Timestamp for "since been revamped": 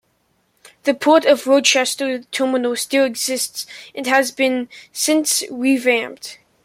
4.93-6.39